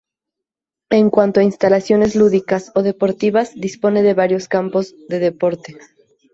[0.89, 5.77] En cuanto a instalaciones lúdicas o deportivas, dispone de varios campos de deporte.